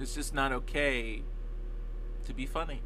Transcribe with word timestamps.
it's 0.00 0.14
just 0.14 0.34
not 0.34 0.52
okay 0.52 1.22
to 2.26 2.34
be 2.34 2.46
funny. 2.46 2.80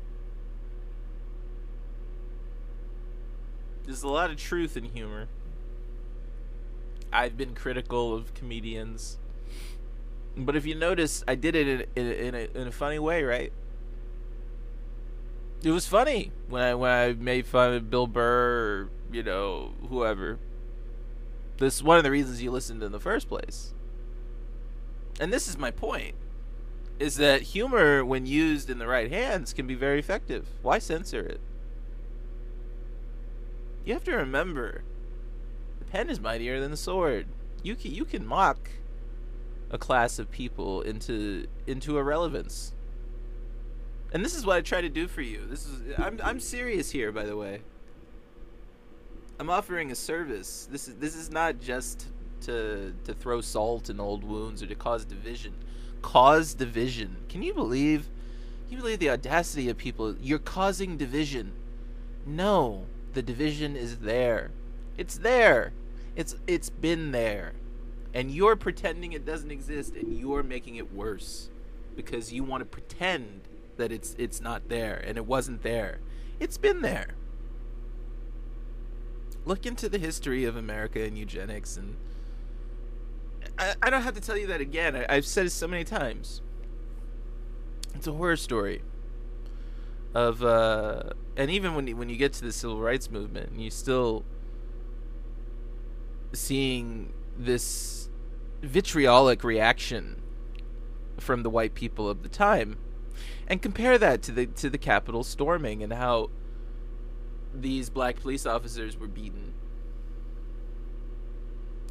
There's 3.85 4.03
a 4.03 4.09
lot 4.09 4.31
of 4.31 4.37
truth 4.37 4.77
in 4.77 4.85
humor. 4.85 5.29
I've 7.13 7.37
been 7.37 7.55
critical 7.55 8.15
of 8.15 8.35
comedians. 8.35 9.17
But 10.37 10.57
if 10.57 10.67
you 10.67 10.75
notice, 10.75 11.25
I 11.27 11.35
did 11.35 11.57
it 11.57 11.89
in, 11.97 12.07
in, 12.07 12.13
in, 12.13 12.35
a, 12.35 12.61
in 12.61 12.69
a 12.69 12.73
funny 12.73 12.99
way, 12.99 13.23
right? 13.23 13.53
It 15.63 15.71
was 15.71 15.87
funny 15.87 16.31
when 16.49 16.63
I 16.63 16.75
when 16.75 16.91
I 16.91 17.13
made 17.15 17.47
fun 17.47 17.75
of 17.75 17.91
Bill 17.91 18.07
Burr 18.07 18.21
or 18.53 18.91
you 19.11 19.25
know 19.25 19.73
whoever. 19.89 20.39
This 21.57 21.77
is 21.77 21.83
one 21.83 21.99
of 21.99 22.05
the 22.05 22.13
reasons 22.13 22.41
you 22.41 22.53
listened 22.53 22.83
in 22.85 22.93
the 22.93 23.01
first 23.01 23.29
place. 23.29 23.75
And 25.19 25.33
this 25.33 25.49
is 25.49 25.59
my 25.59 25.73
point 25.73 26.15
is 26.99 27.17
that 27.17 27.43
humor 27.43 28.05
when 28.05 28.27
used 28.27 28.69
in 28.69 28.79
the 28.79 28.87
right 28.87 29.11
hands 29.11 29.53
can 29.53 29.67
be 29.67 29.75
very 29.75 29.99
effective. 29.99 30.49
Why 30.63 30.79
censor 30.79 31.21
it? 31.21 31.41
You 33.85 33.95
have 33.95 34.05
to 34.05 34.17
remember 34.17 34.83
the 35.79 35.85
pen 35.87 36.11
is 36.11 36.21
mightier 36.21 36.61
than 36.61 36.71
the 36.71 36.77
sword. 36.77 37.27
You 37.63 37.75
can 37.75 37.95
you 37.95 38.05
can 38.05 38.27
mock 38.27 38.71
a 39.71 39.79
class 39.79 40.19
of 40.19 40.31
people 40.31 40.83
into 40.83 41.47
into 41.67 41.99
irrelevance. 41.99 42.73
And 44.13 44.25
this 44.25 44.35
is 44.35 44.45
what 44.45 44.57
I 44.57 44.61
try 44.63 44.81
to 44.81 44.89
do 44.89 45.07
for 45.07 45.23
you. 45.23 45.47
This 45.49 45.67
is 45.67 45.81
I'm 45.99 46.21
I'm 46.23 46.41
serious 46.41 46.91
here 46.91 47.13
by 47.13 47.25
the 47.25 47.37
way. 47.37 47.61
I'm 49.39 49.51
offering 49.51 49.93
a 49.93 49.95
service. 49.95 50.69
This 50.71 50.89
is 50.89 50.97
this 50.97 51.15
is 51.15 51.31
not 51.31 51.61
just 51.61 52.09
to 52.43 52.93
to 53.05 53.15
throw 53.15 53.41
salt 53.41 53.89
in 53.89 54.01
old 54.01 54.25
wounds 54.25 54.63
or 54.63 54.67
to 54.67 54.75
cause 54.75 55.05
division. 55.05 55.55
Cause 56.03 56.55
division. 56.55 57.17
Can 57.29 57.43
you 57.43 57.55
believe? 57.55 58.09
Can 58.69 58.77
you 58.77 58.83
believe 58.83 58.99
the 58.99 59.11
audacity 59.11 59.69
of 59.69 59.77
people? 59.77 60.15
You're 60.21 60.39
causing 60.39 60.97
division. 60.97 61.53
No, 62.27 62.85
the 63.15 63.23
division 63.23 63.77
is 63.77 63.99
there. 63.99 64.51
It's 64.97 65.19
there. 65.19 65.73
It's 66.17 66.37
it's 66.47 66.71
been 66.71 67.13
there. 67.13 67.53
And 68.15 68.31
you're 68.31 68.57
pretending 68.57 69.13
it 69.13 69.25
doesn't 69.25 69.51
exist 69.51 69.95
and 69.95 70.19
you're 70.19 70.43
making 70.43 70.77
it 70.77 70.93
worse 70.93 71.51
because 71.95 72.33
you 72.33 72.43
want 72.43 72.63
to 72.63 72.65
pretend 72.65 73.43
that 73.77 73.93
it's 73.93 74.15
it's 74.19 74.41
not 74.41 74.69
there 74.69 75.03
and 75.07 75.17
it 75.17 75.27
wasn't 75.27 75.63
there. 75.63 76.01
It's 76.41 76.59
been 76.59 76.83
there 76.83 77.15
look 79.49 79.65
into 79.65 79.89
the 79.89 79.99
history 79.99 80.45
of 80.45 80.57
America 80.57 81.03
and 81.03 81.19
eugenics, 81.19 81.77
and 81.77 81.97
I, 83.59 83.75
I 83.83 83.91
don't 83.91 84.03
have 84.03 84.15
to 84.15 84.21
tell 84.21 84.37
you 84.37 84.47
that 84.49 84.61
again. 84.61 84.97
I, 84.97 85.07
I've 85.09 85.27
said 85.27 85.47
it 85.47 85.51
so 85.51 85.67
many 85.67 85.85
times. 85.85 86.43
It's 87.95 88.07
a 88.07 88.13
horror 88.13 88.37
story 88.37 88.83
of, 90.15 90.45
uh, 90.45 91.11
and 91.37 91.51
even 91.51 91.75
when 91.75 91.87
you, 91.87 91.97
when 91.97 92.09
you 92.09 92.17
get 92.17 92.33
to 92.35 92.43
the 92.43 92.53
civil 92.53 92.81
rights 92.81 93.11
movement, 93.11 93.51
and 93.51 93.61
you 93.61 93.71
still 93.71 94.25
seeing 96.33 97.13
this 97.37 98.09
vitriolic 98.63 99.43
reaction 99.45 100.23
from 101.19 101.43
the 101.43 101.51
white 101.51 101.75
people 101.75 102.09
of 102.09 102.23
the 102.23 102.29
time 102.29 102.77
and 103.47 103.63
compare 103.63 103.99
that 103.99 104.23
to 104.23 104.33
the 104.33 104.47
to 104.47 104.69
the 104.69 104.79
capitol 104.79 105.25
storming 105.25 105.83
and 105.83 105.93
how 105.93 106.31
these 107.55 107.89
black 107.89 108.17
police 108.21 108.47
officers 108.47 108.97
were 108.97 109.09
beaten 109.09 109.55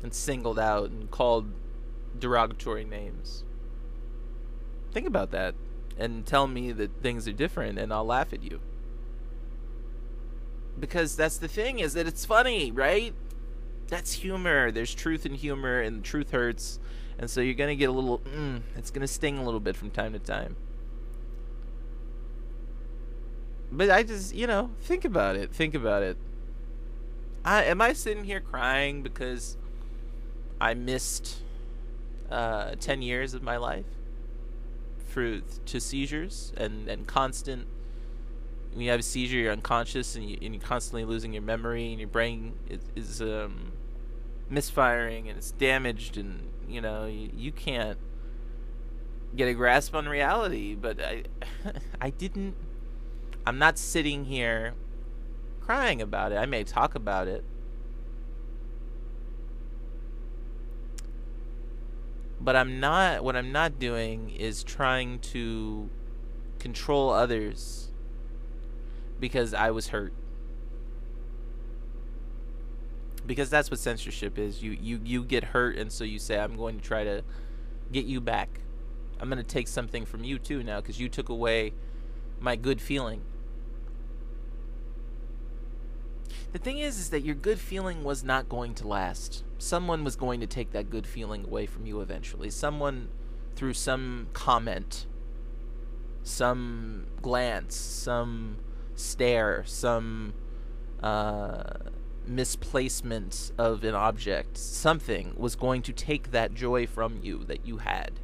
and 0.03 0.13
singled 0.13 0.59
out 0.59 0.89
and 0.89 1.09
called 1.11 1.51
derogatory 2.19 2.85
names. 2.85 3.43
Think 4.91 5.07
about 5.07 5.31
that 5.31 5.55
and 5.97 6.25
tell 6.25 6.47
me 6.47 6.71
that 6.71 7.01
things 7.01 7.27
are 7.27 7.33
different 7.33 7.79
and 7.79 7.91
I'll 7.91 8.05
laugh 8.05 8.33
at 8.33 8.43
you. 8.43 8.59
Because 10.79 11.15
that's 11.15 11.37
the 11.37 11.47
thing 11.47 11.79
is 11.79 11.93
that 11.93 12.07
it's 12.07 12.25
funny, 12.25 12.71
right? 12.71 13.13
That's 13.87 14.13
humor. 14.13 14.71
There's 14.71 14.93
truth 14.93 15.25
in 15.25 15.33
humor 15.33 15.81
and 15.81 16.03
truth 16.03 16.31
hurts. 16.31 16.79
And 17.17 17.29
so 17.29 17.41
you're 17.41 17.55
going 17.55 17.69
to 17.69 17.75
get 17.75 17.89
a 17.89 17.91
little 17.91 18.19
mm, 18.19 18.61
it's 18.75 18.91
going 18.91 19.01
to 19.01 19.07
sting 19.07 19.39
a 19.39 19.43
little 19.43 19.59
bit 19.59 19.75
from 19.75 19.89
time 19.89 20.13
to 20.13 20.19
time. 20.19 20.55
But 23.71 23.89
I 23.89 24.03
just, 24.03 24.33
you 24.33 24.47
know, 24.47 24.71
think 24.81 25.03
about 25.03 25.35
it. 25.35 25.51
Think 25.51 25.73
about 25.73 26.03
it. 26.03 26.17
I 27.43 27.63
am 27.63 27.81
I 27.81 27.93
sitting 27.93 28.23
here 28.23 28.39
crying 28.39 29.01
because 29.01 29.57
I 30.59 30.73
missed 30.73 31.37
uh, 32.29 32.75
10 32.79 33.01
years 33.01 33.33
of 33.33 33.41
my 33.41 33.57
life 33.57 33.85
through 35.09 35.41
to 35.65 35.79
seizures 35.79 36.53
and, 36.57 36.87
and 36.87 37.07
constant 37.07 37.67
when 38.71 38.81
you 38.81 38.91
have 38.91 38.99
a 38.99 39.03
seizure 39.03 39.37
you're 39.37 39.51
unconscious 39.51 40.15
and, 40.15 40.29
you, 40.29 40.37
and 40.41 40.53
you're 40.53 40.63
constantly 40.63 41.05
losing 41.05 41.33
your 41.33 41.41
memory 41.41 41.91
and 41.91 41.99
your 41.99 42.09
brain 42.09 42.53
is, 42.69 42.81
is 42.95 43.21
um, 43.21 43.71
misfiring 44.49 45.29
and 45.29 45.37
it's 45.37 45.51
damaged 45.51 46.17
and 46.17 46.41
you 46.67 46.81
know 46.81 47.05
you, 47.05 47.31
you 47.35 47.51
can't 47.51 47.97
get 49.35 49.47
a 49.47 49.53
grasp 49.53 49.95
on 49.95 50.07
reality 50.07 50.75
but 50.75 51.01
I 51.01 51.23
I 52.01 52.09
didn't 52.09 52.55
I'm 53.45 53.57
not 53.57 53.77
sitting 53.77 54.25
here 54.25 54.73
crying 55.61 56.01
about 56.01 56.31
it. 56.31 56.35
I 56.35 56.45
may 56.45 56.63
talk 56.63 56.95
about 56.95 57.27
it. 57.27 57.43
But 62.47 62.55
I'm 62.55 62.79
not 62.79 63.25
what 63.25 63.35
I'm 63.35 63.51
not 63.51 63.77
doing 63.77 64.29
is 64.29 64.63
trying 64.63 65.19
to 65.33 65.89
control 66.59 67.09
others 67.09 67.89
because 69.19 69.53
I 69.53 69.71
was 69.71 69.89
hurt. 69.89 70.13
Because 73.25 73.49
that's 73.49 73.69
what 73.69 73.81
censorship 73.81 74.39
is. 74.39 74.63
You 74.63 74.77
you 74.79 75.01
you 75.03 75.23
get 75.25 75.43
hurt 75.43 75.77
and 75.77 75.91
so 75.91 76.05
you 76.05 76.19
say 76.19 76.39
I'm 76.39 76.55
going 76.55 76.79
to 76.79 76.81
try 76.81 77.03
to 77.03 77.21
get 77.91 78.05
you 78.05 78.21
back. 78.21 78.61
I'm 79.19 79.27
going 79.27 79.43
to 79.43 79.43
take 79.43 79.67
something 79.67 80.05
from 80.05 80.23
you 80.23 80.39
too 80.39 80.63
now 80.63 80.79
cuz 80.79 81.01
you 81.01 81.09
took 81.09 81.27
away 81.27 81.73
my 82.39 82.55
good 82.55 82.79
feeling. 82.79 83.23
The 86.53 86.59
thing 86.59 86.79
is, 86.79 86.97
is 86.97 87.09
that 87.09 87.21
your 87.21 87.35
good 87.35 87.59
feeling 87.59 88.03
was 88.03 88.23
not 88.23 88.49
going 88.49 88.73
to 88.75 88.87
last. 88.87 89.43
Someone 89.57 90.03
was 90.03 90.15
going 90.15 90.39
to 90.39 90.47
take 90.47 90.71
that 90.71 90.89
good 90.89 91.05
feeling 91.05 91.43
away 91.43 91.65
from 91.65 91.85
you 91.85 92.01
eventually. 92.01 92.49
Someone, 92.49 93.09
through 93.55 93.73
some 93.73 94.27
comment, 94.33 95.07
some 96.23 97.07
glance, 97.21 97.75
some 97.75 98.57
stare, 98.95 99.63
some 99.65 100.33
uh, 101.03 101.63
misplacement 102.25 103.51
of 103.57 103.83
an 103.83 103.95
object, 103.95 104.57
something 104.57 105.33
was 105.37 105.55
going 105.55 105.81
to 105.81 105.93
take 105.93 106.31
that 106.31 106.53
joy 106.53 106.87
from 106.87 107.19
you 107.21 107.43
that 107.45 107.65
you 107.65 107.77
had. 107.77 108.19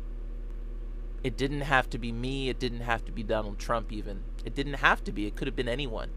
It 1.23 1.37
didn't 1.37 1.61
have 1.61 1.89
to 1.91 1.97
be 1.97 2.11
me. 2.11 2.49
It 2.49 2.59
didn't 2.59 2.81
have 2.81 3.05
to 3.05 3.11
be 3.11 3.23
Donald 3.23 3.59
Trump, 3.59 3.91
even. 3.91 4.23
It 4.43 4.55
didn't 4.55 4.75
have 4.75 5.03
to 5.05 5.11
be. 5.11 5.25
It 5.25 5.35
could 5.35 5.47
have 5.47 5.55
been 5.55 5.69
anyone. 5.69 6.09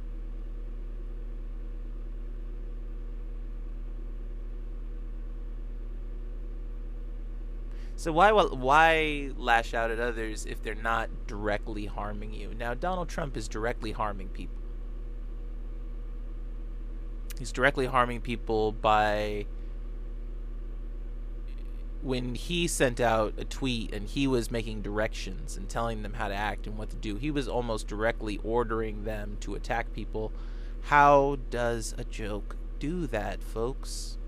So 7.97 8.13
why 8.13 8.31
why 8.31 9.31
lash 9.37 9.73
out 9.73 9.91
at 9.91 9.99
others 9.99 10.45
if 10.45 10.63
they're 10.63 10.75
not 10.75 11.09
directly 11.27 11.87
harming 11.87 12.35
you? 12.35 12.53
Now 12.55 12.75
Donald 12.75 13.09
Trump 13.09 13.37
is 13.37 13.49
directly 13.49 13.93
harming 13.93 14.29
people. 14.29 14.59
He's 17.39 17.53
directly 17.53 17.87
harming 17.87 18.21
people 18.21 18.73
by 18.73 19.47
when 22.03 22.35
he 22.35 22.67
sent 22.67 23.01
out 23.01 23.35
a 23.39 23.45
tweet 23.45 23.93
and 23.95 24.07
he 24.07 24.27
was 24.27 24.51
making 24.51 24.83
directions 24.83 25.57
and 25.57 25.69
telling 25.69 26.03
them 26.03 26.15
how 26.15 26.29
to 26.29 26.35
act 26.35 26.67
and 26.67 26.77
what 26.77 26.91
to 26.91 26.97
do. 26.97 27.17
He 27.17 27.31
was 27.31 27.49
almost 27.49 27.89
directly 27.89 28.39
ordering 28.45 29.05
them 29.05 29.39
to 29.41 29.55
attack 29.55 29.93
people. 29.93 30.33
How 30.83 31.39
does 31.51 31.95
a 31.99 32.05
joke 32.05 32.57
do 32.79 33.07
that, 33.09 33.43
folks? 33.43 34.19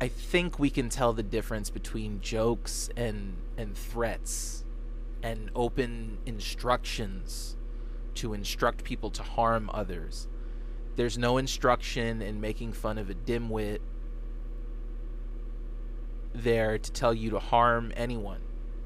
I 0.00 0.08
think 0.08 0.58
we 0.58 0.70
can 0.70 0.88
tell 0.88 1.12
the 1.12 1.22
difference 1.22 1.68
between 1.68 2.20
jokes 2.20 2.88
and 2.96 3.36
and 3.58 3.76
threats 3.76 4.64
and 5.22 5.50
open 5.54 6.18
instructions 6.24 7.56
to 8.14 8.32
instruct 8.32 8.82
people 8.82 9.10
to 9.10 9.22
harm 9.22 9.70
others. 9.74 10.26
There's 10.96 11.18
no 11.18 11.36
instruction 11.36 12.22
in 12.22 12.40
making 12.40 12.72
fun 12.72 12.96
of 12.96 13.10
a 13.10 13.14
dimwit 13.14 13.80
there 16.34 16.78
to 16.78 16.92
tell 16.92 17.12
you 17.12 17.30
to 17.30 17.38
harm 17.38 17.92
anyone. 17.96 18.40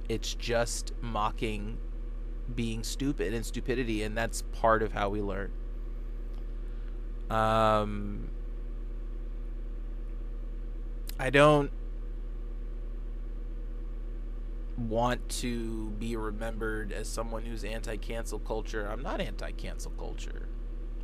It's 0.09 0.35
just 0.35 0.93
mocking 1.01 1.79
being 2.55 2.83
stupid 2.83 3.33
and 3.33 3.47
stupidity, 3.47 4.03
and 4.03 4.17
that's 4.17 4.43
part 4.43 4.83
of 4.83 4.93
how 4.93 5.09
we 5.09 5.23
learn. 5.23 5.51
Um, 7.31 8.31
I 11.19 11.31
don't 11.31 11.71
want 14.77 15.29
to 15.29 15.91
be 15.91 16.17
remembered 16.17 16.93
as 16.93 17.09
someone 17.09 17.43
who's 17.43 17.65
anti-cancel 17.65 18.41
culture. 18.41 18.89
I'm 18.91 19.03
not 19.03 19.21
anti-cancel 19.21 19.93
culture. 19.93 20.49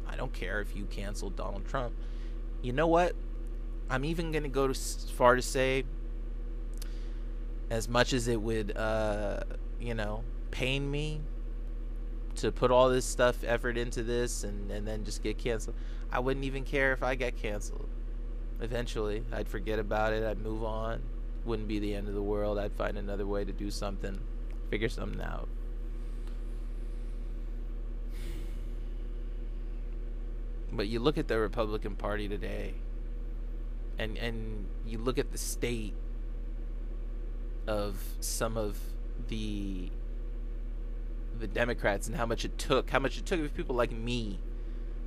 I 0.09 0.17
don't 0.17 0.33
care 0.33 0.61
if 0.61 0.75
you 0.75 0.87
cancel 0.87 1.31
Donald 1.31 1.67
Trump. 1.67 1.95
You 2.63 2.73
know 2.73 2.89
what? 2.89 3.15
I'm 3.89 4.05
even 4.05 4.33
going 4.33 4.43
to 4.43 4.49
go 4.49 4.69
as 4.69 5.11
far 5.15 5.37
to 5.37 5.43
say 5.43 5.85
as 7.71 7.89
much 7.89 8.13
as 8.13 8.27
it 8.27 8.41
would 8.41 8.77
uh, 8.77 9.45
you 9.81 9.95
know, 9.95 10.23
pain 10.51 10.91
me 10.91 11.21
to 12.37 12.53
put 12.53 12.71
all 12.71 12.89
this 12.89 13.05
stuff 13.05 13.43
effort 13.45 13.77
into 13.77 14.03
this 14.03 14.45
and 14.45 14.71
and 14.71 14.87
then 14.87 15.05
just 15.05 15.23
get 15.23 15.39
canceled. 15.39 15.77
I 16.13 16.21
wouldn't 16.21 16.45
even 16.45 16.65
care 16.65 16.93
if 16.93 17.03
I 17.03 17.15
get 17.15 17.37
canceled. 17.37 17.89
Eventually, 18.61 19.25
I'd 19.33 19.49
forget 19.49 19.79
about 19.79 20.13
it. 20.13 20.23
I'd 20.23 20.39
move 20.39 20.63
on. 20.65 21.01
Wouldn't 21.45 21.69
be 21.69 21.79
the 21.79 21.95
end 21.95 22.09
of 22.09 22.15
the 22.15 22.23
world. 22.23 22.59
I'd 22.59 22.73
find 22.73 22.99
another 22.99 23.27
way 23.27 23.45
to 23.45 23.53
do 23.53 23.71
something, 23.71 24.19
figure 24.69 24.89
something 24.89 25.21
out. 25.23 25.49
But 30.73 30.89
you 30.89 31.01
look 31.01 31.19
at 31.19 31.27
the 31.27 31.39
Republican 31.39 31.97
Party 31.97 32.29
today, 32.29 32.75
and 33.99 34.17
and 34.19 34.67
you 34.87 34.99
look 34.99 35.19
at 35.19 35.33
the 35.33 35.39
state 35.39 35.95
of 37.67 38.03
some 38.21 38.57
of 38.57 38.79
the 39.29 39.91
the 41.39 41.47
Democrats 41.47 42.07
and 42.07 42.17
how 42.17 42.27
much 42.27 42.45
it 42.45 42.59
took, 42.59 42.91
how 42.91 42.99
much 42.99 43.19
it 43.19 43.27
took 43.27 43.41
of 43.41 43.55
people 43.55 43.75
like 43.75 43.91
me 43.91 44.39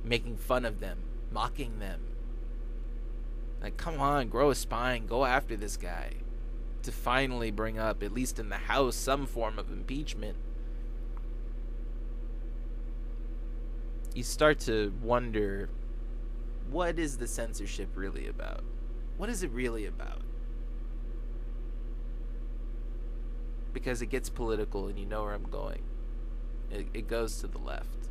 making 0.02 0.36
fun 0.36 0.64
of 0.64 0.80
them, 0.80 0.98
mocking 1.32 1.78
them. 1.78 2.00
Like, 3.64 3.78
come 3.78 3.98
on, 3.98 4.28
grow 4.28 4.50
a 4.50 4.54
spine, 4.54 5.06
go 5.06 5.24
after 5.24 5.56
this 5.56 5.78
guy. 5.78 6.10
To 6.82 6.92
finally 6.92 7.50
bring 7.50 7.78
up, 7.78 8.02
at 8.02 8.12
least 8.12 8.38
in 8.38 8.50
the 8.50 8.58
House, 8.58 8.94
some 8.94 9.24
form 9.24 9.58
of 9.58 9.72
impeachment. 9.72 10.36
You 14.14 14.22
start 14.22 14.58
to 14.60 14.92
wonder 15.00 15.70
what 16.70 16.98
is 16.98 17.16
the 17.16 17.26
censorship 17.26 17.88
really 17.94 18.28
about? 18.28 18.64
What 19.16 19.30
is 19.30 19.42
it 19.42 19.50
really 19.50 19.86
about? 19.86 20.20
Because 23.72 24.02
it 24.02 24.10
gets 24.10 24.28
political 24.28 24.88
and 24.88 24.98
you 24.98 25.06
know 25.06 25.22
where 25.22 25.32
I'm 25.32 25.48
going. 25.48 25.84
It, 26.70 26.88
it 26.92 27.08
goes 27.08 27.40
to 27.40 27.46
the 27.46 27.56
left. 27.56 28.10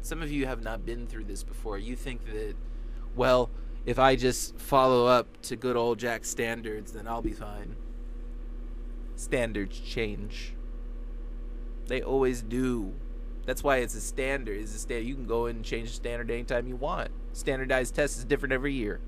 Some 0.00 0.22
of 0.22 0.32
you 0.32 0.46
have 0.46 0.62
not 0.62 0.86
been 0.86 1.06
through 1.06 1.24
this 1.24 1.42
before. 1.42 1.76
You 1.76 1.94
think 1.94 2.24
that, 2.24 2.54
well, 3.18 3.50
if 3.84 3.98
I 3.98 4.16
just 4.16 4.56
follow 4.58 5.06
up 5.06 5.42
to 5.42 5.56
good 5.56 5.76
old 5.76 5.98
Jack 5.98 6.24
standards, 6.24 6.92
then 6.92 7.08
I'll 7.08 7.22
be 7.22 7.32
fine. 7.32 7.76
Standards 9.16 9.80
change. 9.80 10.54
They 11.86 12.00
always 12.00 12.42
do. 12.42 12.94
That's 13.44 13.64
why 13.64 13.78
it's 13.78 13.94
a 13.94 14.00
standard. 14.00 14.60
It's 14.60 14.74
a 14.74 14.78
standard. 14.78 15.06
You 15.06 15.14
can 15.14 15.26
go 15.26 15.46
in 15.46 15.56
and 15.56 15.64
change 15.64 15.88
the 15.88 15.94
standard 15.94 16.30
anytime 16.30 16.68
you 16.68 16.76
want. 16.76 17.10
Standardized 17.32 17.94
test 17.94 18.18
is 18.18 18.24
different 18.24 18.52
every 18.52 18.74
year. 18.74 19.00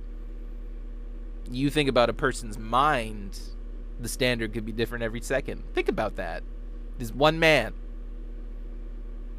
You 1.50 1.70
think 1.70 1.88
about 1.88 2.10
a 2.10 2.14
person's 2.14 2.58
mind, 2.58 3.38
the 4.00 4.08
standard 4.08 4.52
could 4.52 4.64
be 4.64 4.72
different 4.72 5.04
every 5.04 5.20
second. 5.20 5.62
Think 5.74 5.88
about 5.88 6.16
that. 6.16 6.42
There's 6.98 7.12
one 7.12 7.38
man 7.38 7.74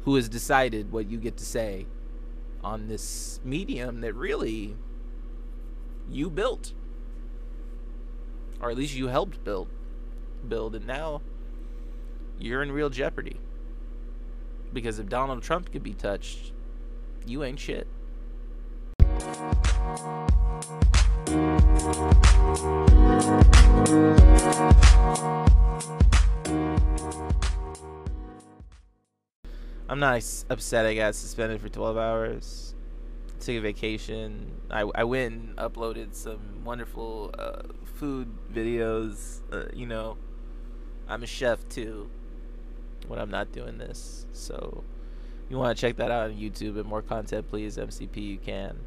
who 0.04 0.14
has 0.14 0.28
decided 0.28 0.92
what 0.92 1.10
you 1.10 1.18
get 1.18 1.36
to 1.36 1.44
say 1.44 1.86
on 2.62 2.88
this 2.88 3.40
medium 3.44 4.00
that 4.00 4.14
really 4.14 4.76
you 6.08 6.30
built. 6.30 6.72
Or 8.60 8.70
at 8.70 8.76
least 8.76 8.94
you 8.94 9.08
helped 9.08 9.42
build 9.44 9.68
build 10.48 10.74
and 10.74 10.86
now 10.86 11.22
you're 12.38 12.62
in 12.62 12.72
real 12.72 12.90
jeopardy. 12.90 13.38
Because 14.72 14.98
if 14.98 15.08
Donald 15.08 15.42
Trump 15.42 15.70
could 15.70 15.82
be 15.82 15.94
touched 15.94 16.52
you 17.26 17.44
ain't 17.44 17.58
shit 17.58 17.86
I'm 29.92 30.00
not 30.00 30.24
upset 30.48 30.86
I 30.86 30.94
got 30.94 31.14
suspended 31.14 31.60
for 31.60 31.68
12 31.68 31.98
hours. 31.98 32.74
Took 33.40 33.56
a 33.56 33.58
vacation. 33.58 34.50
I, 34.70 34.90
I 34.94 35.04
went 35.04 35.34
and 35.34 35.56
uploaded 35.56 36.14
some 36.14 36.64
wonderful 36.64 37.34
uh, 37.38 37.64
food 37.96 38.28
videos. 38.50 39.42
Uh, 39.52 39.64
you 39.74 39.86
know, 39.86 40.16
I'm 41.06 41.22
a 41.22 41.26
chef 41.26 41.68
too 41.68 42.08
when 43.06 43.18
I'm 43.18 43.30
not 43.30 43.52
doing 43.52 43.76
this. 43.76 44.24
So, 44.32 44.82
you 45.50 45.58
want 45.58 45.76
to 45.76 45.80
check 45.82 45.96
that 45.96 46.10
out 46.10 46.30
on 46.30 46.36
YouTube 46.38 46.78
and 46.80 46.86
more 46.86 47.02
content, 47.02 47.50
please. 47.50 47.76
MCP, 47.76 48.16
you 48.16 48.38
can. 48.38 48.78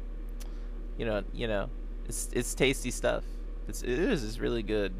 You 0.98 1.06
know, 1.06 1.22
you 1.32 1.46
know, 1.46 1.70
it's 2.08 2.30
it's 2.32 2.52
tasty 2.52 2.90
stuff. 2.90 3.22
It's 3.68 3.82
it 3.82 3.90
is 3.90 4.24
it's 4.24 4.40
really 4.40 4.64
good. 4.64 4.92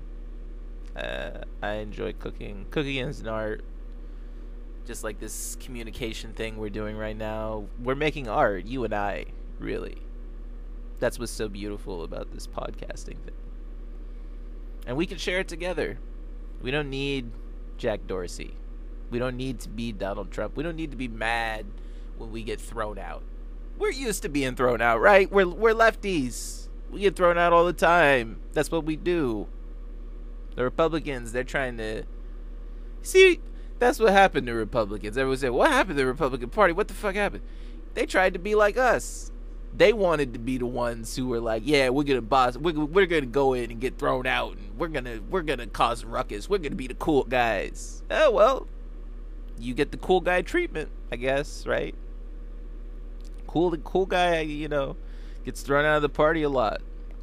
Uh, 0.95 1.41
I 1.61 1.73
enjoy 1.79 2.13
cooking. 2.13 2.67
Cooking 2.71 3.09
is 3.09 3.19
an 3.19 3.27
art 3.27 3.65
just 4.87 5.05
like 5.05 5.19
this 5.19 5.57
communication 5.61 6.33
thing 6.33 6.57
we're 6.57 6.71
doing 6.71 6.97
right 6.97 7.17
now. 7.17 7.67
We're 7.83 7.95
making 7.95 8.29
art, 8.29 8.67
you 8.67 8.85
and 8.85 8.95
I, 8.95 9.27
really. 9.59 9.97
That's 10.99 11.19
what's 11.19 11.33
so 11.33 11.49
beautiful 11.49 12.03
about 12.03 12.33
this 12.33 12.47
podcasting 12.47 13.19
thing. 13.19 13.35
And 14.87 14.97
we 14.97 15.07
can 15.07 15.19
share 15.19 15.41
it 15.41 15.49
together. 15.49 15.99
We 16.63 16.71
don't 16.71 16.89
need 16.89 17.31
Jack 17.77 18.07
Dorsey. 18.07 18.55
We 19.11 19.19
don't 19.19 19.37
need 19.37 19.61
to 19.61 19.69
be 19.69 19.93
Donald 19.93 20.31
Trump. 20.31 20.57
We 20.57 20.63
don't 20.63 20.77
need 20.77 20.91
to 20.93 20.97
be 20.97 21.09
mad 21.09 21.67
when 22.17 22.33
we 22.33 22.43
get 22.43 22.61
thrown 22.61 22.99
out. 22.99 23.23
We're 23.79 23.91
used 23.91 24.23
to 24.23 24.29
being 24.29 24.55
thrown 24.57 24.81
out, 24.81 25.01
right? 25.01 25.31
We're 25.31 25.47
we're 25.47 25.75
lefties. 25.75 26.69
We 26.91 27.01
get 27.01 27.15
thrown 27.15 27.37
out 27.37 27.53
all 27.53 27.67
the 27.67 27.73
time. 27.73 28.41
That's 28.53 28.71
what 28.71 28.85
we 28.85 28.97
do. 28.97 29.49
The 30.55 30.65
Republicans, 30.65 31.33
they're 31.33 31.45
trying 31.45 31.77
to 31.77 32.05
see 33.03 33.41
that's 33.79 33.99
what 33.99 34.13
happened 34.13 34.47
to 34.47 34.55
Republicans. 34.55 35.17
Everyone 35.17 35.39
said, 35.39 35.51
"What 35.51 35.71
happened 35.71 35.97
to 35.97 36.03
the 36.03 36.07
Republican 36.07 36.51
Party? 36.51 36.73
What 36.73 36.89
the 36.89 36.95
fuck 36.95 37.15
happened?" 37.15 37.43
They 37.95 38.07
tried 38.07 38.35
to 38.35 38.39
be 38.39 38.55
like 38.55 38.77
us. 38.77 39.33
They 39.77 39.93
wanted 39.93 40.33
to 40.33 40.39
be 40.39 40.59
the 40.59 40.67
ones 40.67 41.17
who 41.17 41.27
were 41.27 41.41
like, 41.41 41.63
"Yeah, 41.65 41.91
we're 41.91 42.05
gonna 42.05 42.23
boss. 42.23 42.57
We're, 42.57 42.73
we're 42.73 43.07
gonna 43.07 43.27
go 43.27 43.53
in 43.53 43.71
and 43.71 43.81
get 43.81 43.99
thrown 43.99 44.27
out, 44.27 44.57
and 44.57 44.79
we're 44.79 44.89
gonna 44.89 45.21
we're 45.31 45.43
gonna 45.43 45.67
cause 45.67 46.05
ruckus. 46.05 46.49
We're 46.49 46.59
gonna 46.59 46.77
be 46.77 46.87
the 46.87 46.95
cool 46.95 47.25
guys." 47.25 48.03
Oh 48.11 48.31
well, 48.31 48.67
you 49.59 49.75
get 49.75 49.91
the 49.91 49.99
cool 49.99 50.21
guy 50.21 50.43
treatment, 50.43 50.91
I 51.11 51.17
guess, 51.17 51.67
right? 51.67 51.95
Cool, 53.47 53.71
the 53.71 53.79
cool 53.79 54.07
guy, 54.07 54.41
you 54.41 54.69
know, 54.69 54.97
gets 55.45 55.63
thrown 55.63 55.85
out 55.85 55.97
of 55.97 56.03
the 56.03 56.09
party 56.09 56.43
a 56.43 56.49
lot. 56.49 56.81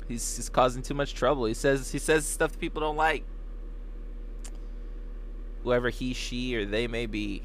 He's, 0.08 0.36
he's 0.36 0.50
causing 0.50 0.82
too 0.82 0.94
much 0.94 1.14
trouble. 1.14 1.46
He 1.46 1.54
says 1.54 1.92
he 1.92 2.00
says 2.00 2.26
stuff 2.26 2.52
that 2.52 2.60
people 2.60 2.82
don't 2.82 2.98
like 2.98 3.24
whoever 5.64 5.90
he, 5.90 6.14
she, 6.14 6.56
or 6.56 6.66
they 6.66 6.88
may 6.88 7.06
be. 7.06 7.44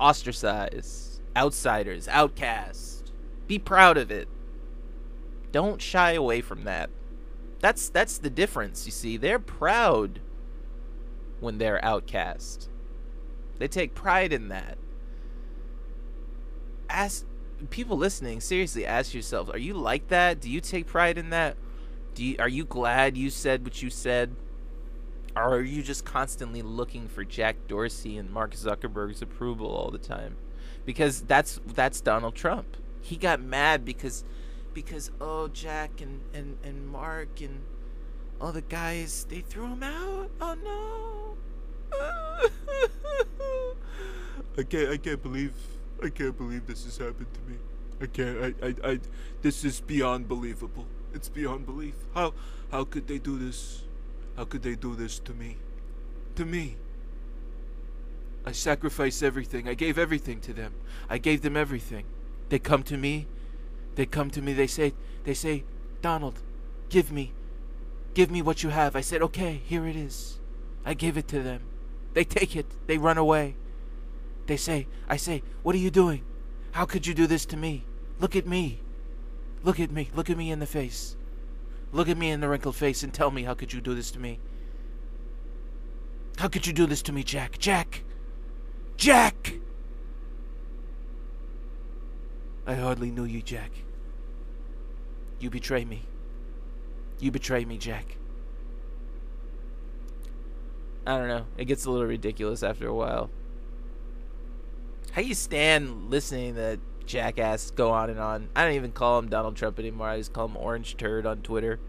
Ostracized, 0.00 1.20
outsiders, 1.36 2.08
outcast. 2.08 3.12
Be 3.46 3.58
proud 3.58 3.96
of 3.96 4.10
it. 4.10 4.28
Don't 5.50 5.80
shy 5.80 6.12
away 6.12 6.40
from 6.40 6.64
that. 6.64 6.90
That's 7.60 7.88
that's 7.88 8.18
the 8.18 8.30
difference, 8.30 8.86
you 8.86 8.92
see. 8.92 9.16
They're 9.16 9.38
proud 9.38 10.20
when 11.40 11.58
they're 11.58 11.84
outcast. 11.84 12.68
They 13.58 13.66
take 13.66 13.94
pride 13.94 14.32
in 14.32 14.48
that. 14.48 14.78
Ask 16.88 17.24
people 17.70 17.96
listening, 17.96 18.40
seriously 18.40 18.86
ask 18.86 19.12
yourself, 19.14 19.50
are 19.52 19.58
you 19.58 19.74
like 19.74 20.08
that? 20.08 20.40
Do 20.40 20.48
you 20.48 20.60
take 20.60 20.86
pride 20.86 21.18
in 21.18 21.30
that? 21.30 21.56
Do 22.14 22.24
you 22.24 22.36
are 22.38 22.48
you 22.48 22.64
glad 22.64 23.16
you 23.16 23.30
said 23.30 23.64
what 23.64 23.82
you 23.82 23.90
said? 23.90 24.36
Or 25.38 25.56
are 25.56 25.62
you 25.62 25.82
just 25.82 26.04
constantly 26.04 26.62
looking 26.62 27.08
for 27.08 27.24
Jack 27.24 27.68
Dorsey 27.68 28.16
and 28.16 28.30
Mark 28.30 28.54
Zuckerberg's 28.54 29.22
approval 29.22 29.68
all 29.68 29.90
the 29.90 29.98
time? 29.98 30.36
Because 30.84 31.22
that's 31.22 31.60
that's 31.66 32.00
Donald 32.00 32.34
Trump. 32.34 32.76
He 33.00 33.16
got 33.16 33.40
mad 33.40 33.84
because 33.84 34.24
because 34.74 35.10
oh 35.20 35.48
Jack 35.48 36.00
and, 36.00 36.20
and, 36.34 36.56
and 36.62 36.88
Mark 36.88 37.40
and 37.40 37.62
all 38.40 38.52
the 38.52 38.62
guys 38.62 39.26
they 39.28 39.40
threw 39.40 39.66
him 39.66 39.82
out. 39.82 40.30
Oh 40.40 40.54
no. 40.64 41.36
I 44.58 44.62
can't 44.62 44.90
I 44.90 44.96
can't 44.96 45.22
believe 45.22 45.52
I 46.02 46.08
can't 46.08 46.36
believe 46.36 46.66
this 46.66 46.84
has 46.84 46.96
happened 46.98 47.28
to 47.34 47.40
me. 47.50 47.58
I 48.00 48.06
can't 48.06 48.54
I, 48.62 48.66
I, 48.66 48.92
I 48.92 49.00
this 49.42 49.64
is 49.64 49.80
beyond 49.80 50.28
believable. 50.28 50.86
It's 51.14 51.28
beyond 51.28 51.66
belief. 51.66 51.94
How 52.14 52.34
how 52.70 52.84
could 52.84 53.06
they 53.06 53.18
do 53.18 53.38
this? 53.38 53.84
How 54.38 54.44
could 54.44 54.62
they 54.62 54.76
do 54.76 54.94
this 54.94 55.18
to 55.18 55.34
me? 55.34 55.56
To 56.36 56.44
me? 56.44 56.76
I 58.46 58.52
sacrificed 58.52 59.24
everything. 59.24 59.68
I 59.68 59.74
gave 59.74 59.98
everything 59.98 60.40
to 60.42 60.52
them. 60.52 60.74
I 61.10 61.18
gave 61.18 61.42
them 61.42 61.56
everything. 61.56 62.04
They 62.48 62.60
come 62.60 62.84
to 62.84 62.96
me. 62.96 63.26
They 63.96 64.06
come 64.06 64.30
to 64.30 64.40
me. 64.40 64.52
They 64.52 64.68
say, 64.68 64.94
they 65.24 65.34
say, 65.34 65.64
Donald, 66.02 66.40
give 66.88 67.10
me, 67.10 67.32
give 68.14 68.30
me 68.30 68.40
what 68.40 68.62
you 68.62 68.68
have. 68.68 68.94
I 68.94 69.00
said, 69.00 69.22
okay, 69.22 69.60
here 69.64 69.84
it 69.88 69.96
is. 69.96 70.38
I 70.86 70.94
give 70.94 71.18
it 71.18 71.26
to 71.28 71.42
them. 71.42 71.62
They 72.14 72.22
take 72.22 72.54
it. 72.54 72.66
They 72.86 72.96
run 72.96 73.18
away. 73.18 73.56
They 74.46 74.56
say, 74.56 74.86
I 75.08 75.16
say, 75.16 75.42
what 75.64 75.74
are 75.74 75.78
you 75.78 75.90
doing? 75.90 76.22
How 76.70 76.84
could 76.84 77.08
you 77.08 77.12
do 77.12 77.26
this 77.26 77.44
to 77.46 77.56
me? 77.56 77.82
Look 78.20 78.36
at 78.36 78.46
me. 78.46 78.78
Look 79.64 79.80
at 79.80 79.90
me. 79.90 80.10
Look 80.14 80.30
at 80.30 80.38
me 80.38 80.52
in 80.52 80.60
the 80.60 80.66
face. 80.66 81.16
Look 81.92 82.08
at 82.08 82.18
me 82.18 82.30
in 82.30 82.40
the 82.40 82.48
wrinkled 82.48 82.76
face 82.76 83.02
and 83.02 83.12
tell 83.12 83.30
me 83.30 83.42
how 83.44 83.54
could 83.54 83.72
you 83.72 83.80
do 83.80 83.94
this 83.94 84.10
to 84.12 84.18
me? 84.18 84.38
How 86.36 86.48
could 86.48 86.66
you 86.66 86.72
do 86.72 86.86
this 86.86 87.02
to 87.02 87.12
me, 87.12 87.22
Jack? 87.22 87.58
Jack! 87.58 88.04
Jack! 88.96 89.54
I 92.66 92.74
hardly 92.74 93.10
knew 93.10 93.24
you, 93.24 93.40
Jack. 93.40 93.70
You 95.40 95.50
betray 95.50 95.84
me. 95.84 96.02
You 97.18 97.30
betray 97.30 97.64
me, 97.64 97.78
Jack. 97.78 98.16
I 101.06 101.16
don't 101.16 101.28
know. 101.28 101.46
It 101.56 101.64
gets 101.64 101.86
a 101.86 101.90
little 101.90 102.06
ridiculous 102.06 102.62
after 102.62 102.86
a 102.86 102.94
while. 102.94 103.30
How 105.12 105.22
you 105.22 105.34
stand 105.34 106.10
listening 106.10 106.54
to 106.56 106.78
jackass 107.08 107.70
go 107.72 107.90
on 107.90 108.10
and 108.10 108.20
on? 108.20 108.48
I 108.54 108.64
don't 108.64 108.74
even 108.74 108.92
call 108.92 109.18
him 109.18 109.28
Donald 109.28 109.56
Trump 109.56 109.78
anymore. 109.78 110.08
I 110.08 110.18
just 110.18 110.32
call 110.32 110.46
him 110.46 110.56
Orange 110.56 110.96
Turd 110.96 111.26
on 111.26 111.42
Twitter. 111.42 111.80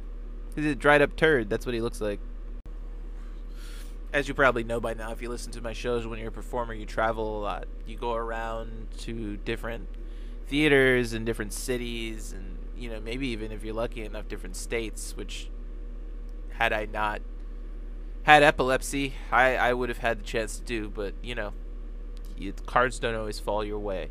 He's 0.55 0.65
a 0.65 0.75
dried 0.75 1.01
up 1.01 1.15
turd. 1.15 1.49
That's 1.49 1.65
what 1.65 1.75
he 1.75 1.81
looks 1.81 2.01
like. 2.01 2.19
As 4.11 4.27
you 4.27 4.33
probably 4.33 4.63
know 4.63 4.79
by 4.79 4.95
now, 4.95 5.11
if 5.11 5.21
you 5.21 5.29
listen 5.29 5.51
to 5.51 5.61
my 5.61 5.73
shows, 5.73 6.07
when 6.07 6.17
you're 6.17 6.29
a 6.29 6.31
performer, 6.31 6.73
you 6.73 6.85
travel 6.85 7.39
a 7.39 7.41
lot. 7.41 7.67
You 7.85 7.95
go 7.95 8.13
around 8.13 8.87
to 8.99 9.37
different 9.37 9.87
theaters 10.47 11.13
in 11.13 11.25
different 11.25 11.53
cities, 11.53 12.33
and 12.33 12.57
you 12.75 12.89
know 12.89 12.99
maybe 12.99 13.27
even 13.27 13.51
if 13.51 13.63
you're 13.63 13.75
lucky 13.75 14.03
enough, 14.03 14.27
different 14.27 14.55
states. 14.55 15.15
Which, 15.15 15.49
had 16.57 16.73
I 16.73 16.85
not 16.85 17.21
had 18.23 18.41
epilepsy, 18.41 19.13
I 19.31 19.55
I 19.55 19.73
would 19.73 19.89
have 19.89 19.99
had 19.99 20.19
the 20.19 20.23
chance 20.23 20.57
to 20.57 20.63
do. 20.63 20.89
But 20.89 21.13
you 21.21 21.35
know, 21.35 21.53
cards 22.65 22.97
don't 22.97 23.15
always 23.15 23.39
fall 23.39 23.63
your 23.63 23.79
way. 23.79 24.09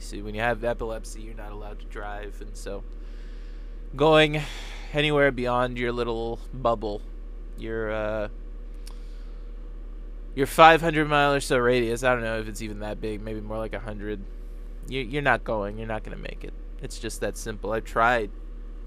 See, 0.00 0.22
when 0.22 0.34
you 0.34 0.40
have 0.40 0.64
epilepsy, 0.64 1.20
you're 1.20 1.34
not 1.34 1.52
allowed 1.52 1.78
to 1.80 1.86
drive, 1.86 2.40
and 2.40 2.56
so 2.56 2.82
going 3.94 4.40
anywhere 4.92 5.30
beyond 5.30 5.78
your 5.78 5.92
little 5.92 6.38
bubble, 6.52 7.02
your 7.58 7.92
uh, 7.92 8.28
your 10.34 10.46
500 10.46 11.08
mile 11.08 11.34
or 11.34 11.40
so 11.40 11.58
radius. 11.58 12.02
I 12.02 12.14
don't 12.14 12.22
know 12.22 12.38
if 12.38 12.48
it's 12.48 12.62
even 12.62 12.80
that 12.80 13.00
big. 13.00 13.20
Maybe 13.20 13.40
more 13.40 13.58
like 13.58 13.72
100. 13.72 14.20
You, 14.88 15.00
you're 15.00 15.22
not 15.22 15.44
going. 15.44 15.78
You're 15.78 15.86
not 15.86 16.02
gonna 16.02 16.16
make 16.16 16.44
it. 16.44 16.54
It's 16.82 16.98
just 16.98 17.20
that 17.20 17.36
simple. 17.36 17.72
I 17.72 17.80
tried. 17.80 18.30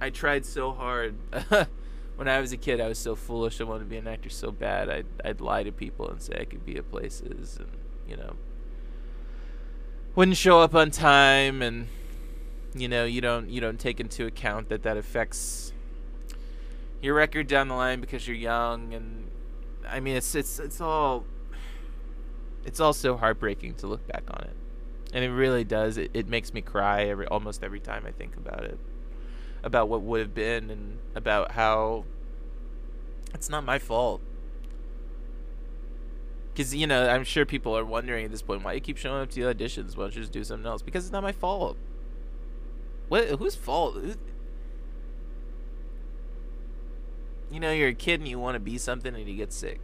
I 0.02 0.10
tried 0.10 0.46
so 0.46 0.72
hard. 0.72 1.16
when 2.16 2.28
I 2.28 2.40
was 2.40 2.52
a 2.52 2.58
kid, 2.58 2.82
I 2.82 2.88
was 2.88 2.98
so 2.98 3.16
foolish. 3.16 3.62
I 3.62 3.66
wanted 3.66 3.82
to 3.82 3.90
be 3.90 3.98
an 3.98 4.08
actor 4.08 4.30
so 4.30 4.52
bad. 4.52 4.90
I'd 4.90 5.06
I'd 5.24 5.42
lie 5.42 5.64
to 5.64 5.72
people 5.72 6.10
and 6.10 6.22
say 6.22 6.38
I 6.40 6.46
could 6.46 6.66
be 6.66 6.78
at 6.78 6.90
places, 6.90 7.58
and 7.60 7.70
you 8.08 8.18
know, 8.18 8.36
wouldn't 10.16 10.38
show 10.38 10.60
up 10.60 10.76
on 10.76 10.92
time, 10.92 11.62
and 11.62 11.88
you 12.74 12.88
know, 12.88 13.06
you 13.06 13.22
don't 13.22 13.50
you 13.50 13.62
don't 13.62 13.80
take 13.80 14.00
into 14.00 14.26
account 14.26 14.70
that 14.70 14.84
that 14.84 14.98
affects 14.98 15.74
your 17.02 17.16
record 17.16 17.48
down 17.48 17.68
the 17.68 17.76
line 17.76 18.00
because 18.02 18.28
you're 18.28 18.38
young, 18.38 18.94
and 18.94 19.30
I 19.88 20.00
mean, 20.00 20.16
it's 20.16 20.36
it's 20.36 20.60
it's 20.60 20.82
all 20.82 21.26
it's 22.66 22.80
all 22.80 22.94
so 22.94 23.18
heartbreaking 23.18 23.76
to 23.76 23.88
look 23.88 24.06
back 24.08 24.24
on 24.30 24.44
it, 24.44 24.56
and 25.14 25.24
it 25.24 25.32
really 25.32 25.64
does. 25.64 25.98
It 25.98 26.12
it 26.14 26.28
makes 26.28 26.54
me 26.54 26.62
cry 26.62 27.04
every 27.04 27.28
almost 27.28 27.64
every 27.64 27.80
time 27.80 28.06
I 28.06 28.12
think 28.12 28.36
about 28.36 28.64
it 28.64 28.80
about 29.64 29.88
what 29.88 30.02
would 30.02 30.20
have 30.20 30.34
been 30.36 30.70
and 30.70 31.00
about 31.16 31.52
how 31.52 32.04
it's 33.34 33.50
not 33.50 33.64
my 33.64 33.80
fault. 33.80 34.22
Because, 36.54 36.76
you 36.76 36.86
know, 36.86 37.10
I'm 37.10 37.24
sure 37.24 37.46
people 37.46 37.76
are 37.76 37.84
wondering 37.84 38.26
at 38.26 38.32
this 38.32 38.44
point 38.44 38.64
why 38.64 38.74
you 38.74 38.80
keep 38.80 38.98
showing 38.98 39.24
up 39.24 39.32
to 39.32 39.44
the 39.44 39.54
auditions. 39.54 39.98
Why 39.98 40.04
don't 40.04 40.16
you 40.16 40.22
just 40.22 40.32
do 40.32 40.44
something 40.44 40.68
else? 40.68 40.84
Because 40.84 41.04
it's 41.04 41.12
not 41.12 41.24
my 41.24 41.32
fault. 41.32 41.78
What? 43.10 43.28
Whose 43.40 43.56
fault? 43.56 43.98
You 47.52 47.60
know, 47.60 47.72
you're 47.72 47.90
a 47.90 47.94
kid 47.94 48.20
and 48.20 48.30
you 48.30 48.38
want 48.38 48.56
to 48.56 48.60
be 48.60 48.78
something 48.78 49.16
and 49.16 49.28
you 49.28 49.36
get 49.36 49.52
sick. 49.52 49.80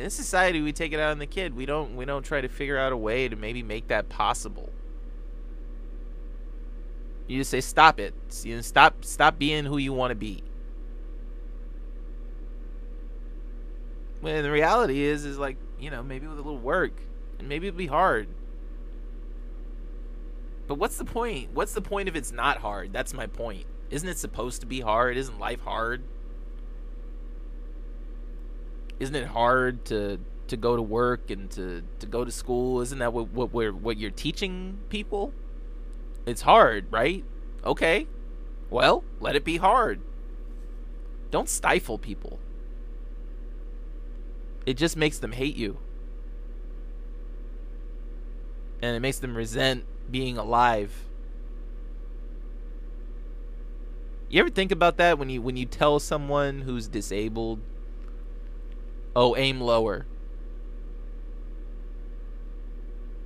in 0.00 0.08
society 0.08 0.62
we 0.62 0.72
take 0.72 0.92
it 0.92 1.00
out 1.00 1.10
on 1.10 1.18
the 1.18 1.26
kid 1.26 1.54
we 1.54 1.66
don't 1.66 1.94
we 1.94 2.04
don't 2.04 2.24
try 2.24 2.40
to 2.40 2.48
figure 2.48 2.78
out 2.78 2.92
a 2.92 2.96
way 2.96 3.28
to 3.28 3.36
maybe 3.36 3.62
make 3.62 3.88
that 3.88 4.08
possible 4.08 4.70
you 7.26 7.38
just 7.38 7.50
say 7.50 7.60
stop 7.60 8.00
it 8.00 8.14
you 8.42 8.56
know, 8.56 8.62
stop 8.62 9.04
stop 9.04 9.38
being 9.38 9.64
who 9.64 9.76
you 9.76 9.92
want 9.92 10.10
to 10.10 10.14
be 10.14 10.42
when 14.20 14.42
the 14.42 14.50
reality 14.50 15.02
is 15.02 15.24
is 15.24 15.38
like 15.38 15.56
you 15.78 15.90
know 15.90 16.02
maybe 16.02 16.26
with 16.26 16.38
a 16.38 16.42
little 16.42 16.58
work 16.58 16.92
and 17.38 17.48
maybe 17.48 17.66
it'll 17.66 17.78
be 17.78 17.86
hard 17.86 18.28
but 20.66 20.76
what's 20.76 20.98
the 20.98 21.04
point 21.04 21.50
what's 21.52 21.72
the 21.72 21.80
point 21.80 22.08
if 22.08 22.14
it's 22.14 22.32
not 22.32 22.58
hard 22.58 22.92
that's 22.92 23.14
my 23.14 23.26
point 23.26 23.64
isn't 23.90 24.08
it 24.08 24.18
supposed 24.18 24.60
to 24.60 24.66
be 24.66 24.80
hard 24.80 25.16
isn't 25.16 25.38
life 25.38 25.60
hard 25.62 26.02
isn't 29.00 29.14
it 29.14 29.26
hard 29.26 29.84
to 29.86 30.20
to 30.50 30.56
go 30.56 30.76
to 30.76 30.82
work 30.82 31.30
and 31.30 31.50
to 31.52 31.82
to 32.00 32.06
go 32.06 32.24
to 32.24 32.30
school? 32.30 32.80
Isn't 32.82 32.98
that 32.98 33.12
what 33.12 33.30
what 33.30 33.52
we're 33.52 33.72
what 33.72 33.96
you're 33.98 34.10
teaching 34.10 34.78
people? 34.90 35.32
It's 36.26 36.42
hard, 36.42 36.92
right? 36.92 37.24
Okay. 37.64 38.06
Well, 38.68 39.02
let 39.18 39.34
it 39.34 39.44
be 39.44 39.56
hard. 39.56 40.00
Don't 41.30 41.48
stifle 41.48 41.98
people. 41.98 42.38
It 44.70 44.76
just 44.76 44.96
makes 44.96 45.18
them 45.18 45.32
hate 45.32 45.56
you. 45.56 45.78
And 48.80 48.94
it 48.94 49.00
makes 49.00 49.18
them 49.18 49.36
resent 49.36 49.84
being 50.08 50.38
alive. 50.38 51.06
You 54.28 54.38
ever 54.38 54.48
think 54.48 54.70
about 54.70 54.96
that 54.98 55.18
when 55.18 55.28
you 55.28 55.42
when 55.42 55.56
you 55.56 55.66
tell 55.66 55.98
someone 55.98 56.60
who's 56.60 56.86
disabled 56.86 57.58
Oh, 59.16 59.34
aim 59.34 59.60
lower. 59.60 60.06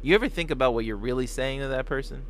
You 0.01 0.15
ever 0.15 0.31
think 0.31 0.51
about 0.51 0.73
what 0.73 0.87
you're 0.87 0.97
really 0.97 1.27
saying 1.27 1.61
to 1.61 1.69
that 1.69 1.85
person? 1.85 2.25